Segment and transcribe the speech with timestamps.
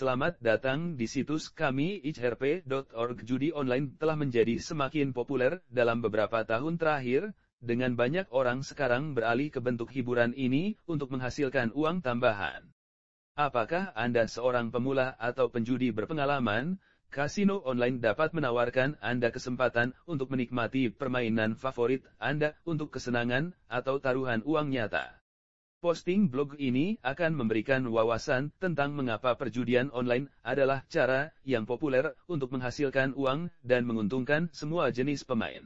[0.00, 3.20] Selamat datang di situs kami hrp.org.
[3.20, 9.52] Judi online telah menjadi semakin populer dalam beberapa tahun terakhir, dengan banyak orang sekarang beralih
[9.52, 12.64] ke bentuk hiburan ini untuk menghasilkan uang tambahan.
[13.36, 16.80] Apakah Anda seorang pemula atau penjudi berpengalaman?
[17.12, 24.40] Kasino online dapat menawarkan Anda kesempatan untuk menikmati permainan favorit Anda untuk kesenangan atau taruhan
[24.48, 25.19] uang nyata.
[25.80, 32.52] Posting blog ini akan memberikan wawasan tentang mengapa perjudian online adalah cara yang populer untuk
[32.52, 35.64] menghasilkan uang dan menguntungkan semua jenis pemain.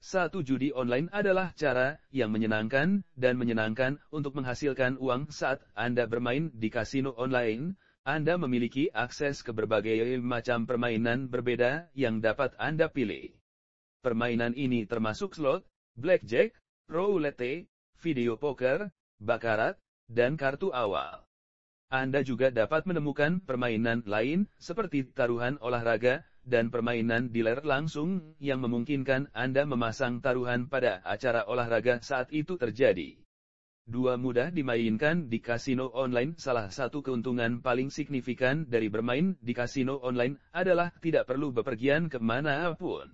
[0.00, 6.48] Satu judi online adalah cara yang menyenangkan dan menyenangkan untuk menghasilkan uang saat Anda bermain
[6.56, 7.76] di kasino online.
[8.08, 13.36] Anda memiliki akses ke berbagai macam permainan berbeda yang dapat Anda pilih.
[14.00, 15.68] Permainan ini termasuk slot,
[16.00, 16.56] blackjack,
[16.88, 17.68] roulette,
[18.00, 18.88] video poker,
[19.22, 19.78] bakarat,
[20.10, 21.24] dan kartu awal.
[21.92, 29.32] Anda juga dapat menemukan permainan lain seperti taruhan olahraga dan permainan dealer langsung yang memungkinkan
[29.32, 33.16] Anda memasang taruhan pada acara olahraga saat itu terjadi.
[33.84, 40.00] Dua mudah dimainkan di kasino online salah satu keuntungan paling signifikan dari bermain di kasino
[40.00, 43.12] online adalah tidak perlu bepergian ke mana pun.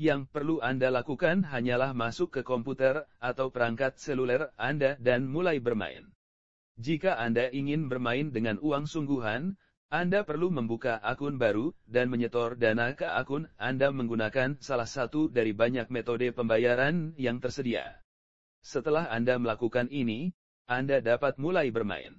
[0.00, 6.08] Yang perlu Anda lakukan hanyalah masuk ke komputer atau perangkat seluler Anda dan mulai bermain.
[6.80, 9.60] Jika Anda ingin bermain dengan uang sungguhan,
[9.92, 15.52] Anda perlu membuka akun baru dan menyetor dana ke akun Anda menggunakan salah satu dari
[15.52, 18.00] banyak metode pembayaran yang tersedia.
[18.64, 20.32] Setelah Anda melakukan ini,
[20.64, 22.16] Anda dapat mulai bermain.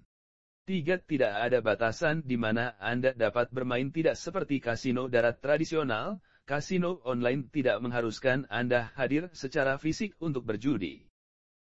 [0.69, 6.21] Tiga, tidak ada batasan di mana Anda dapat bermain tidak seperti kasino darat tradisional,
[6.51, 11.07] Kasino online tidak mengharuskan Anda hadir secara fisik untuk berjudi.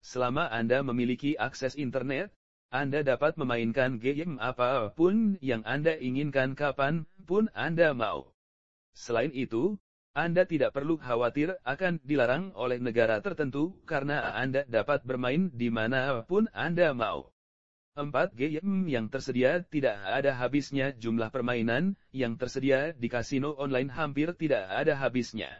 [0.03, 2.35] Selama Anda memiliki akses internet,
[2.67, 8.35] Anda dapat memainkan game apa pun yang Anda inginkan kapan pun Anda mau.
[8.91, 9.79] Selain itu,
[10.11, 16.27] Anda tidak perlu khawatir akan dilarang oleh negara tertentu karena Anda dapat bermain di mana
[16.27, 17.32] pun Anda mau.
[17.93, 24.33] 4 game yang tersedia tidak ada habisnya jumlah permainan yang tersedia di kasino online hampir
[24.33, 25.53] tidak ada habisnya.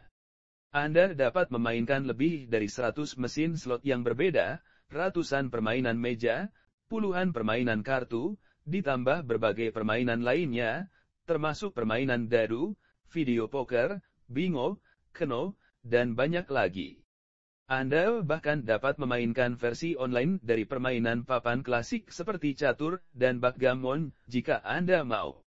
[0.73, 6.49] Anda dapat memainkan lebih dari 100 mesin slot yang berbeda, ratusan permainan meja,
[6.89, 8.33] puluhan permainan kartu,
[8.65, 10.89] ditambah berbagai permainan lainnya,
[11.29, 12.73] termasuk permainan dadu,
[13.13, 14.81] video poker, bingo,
[15.13, 15.53] keno,
[15.85, 17.02] dan banyak lagi.
[17.63, 24.59] Anda bahkan dapat memainkan versi online dari permainan papan klasik seperti catur dan backgammon jika
[24.67, 25.39] Anda mau.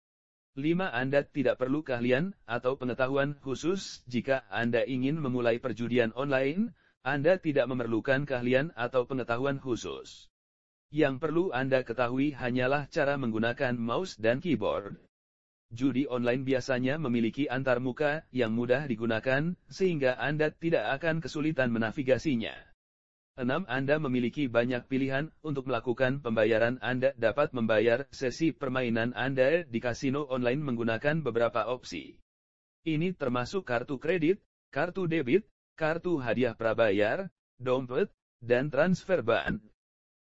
[0.55, 0.95] 5.
[0.95, 6.71] Anda tidak perlu keahlian atau pengetahuan khusus jika Anda ingin memulai perjudian online,
[7.03, 10.31] Anda tidak memerlukan keahlian atau pengetahuan khusus.
[10.95, 14.95] Yang perlu Anda ketahui hanyalah cara menggunakan mouse dan keyboard.
[15.75, 22.55] Judi online biasanya memiliki antarmuka yang mudah digunakan, sehingga Anda tidak akan kesulitan menavigasinya.
[23.35, 23.67] 6.
[23.67, 30.23] Anda memiliki banyak pilihan untuk melakukan pembayaran Anda dapat membayar sesi permainan Anda di kasino
[30.31, 32.15] online menggunakan beberapa opsi.
[32.87, 34.39] Ini termasuk kartu kredit,
[34.71, 37.27] kartu debit, kartu hadiah prabayar,
[37.59, 39.59] dompet, dan transfer ban.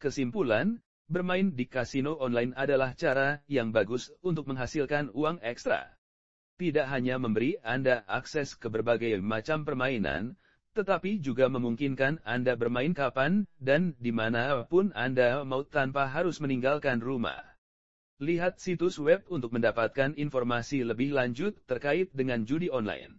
[0.04, 5.98] Kesimpulan, Bermain di kasino online adalah cara yang bagus untuk menghasilkan uang ekstra.
[6.62, 10.38] Tidak hanya memberi Anda akses ke berbagai macam permainan,
[10.78, 17.02] tetapi juga memungkinkan Anda bermain kapan dan di mana pun Anda mau tanpa harus meninggalkan
[17.02, 17.42] rumah.
[18.22, 23.18] Lihat situs web untuk mendapatkan informasi lebih lanjut terkait dengan judi online.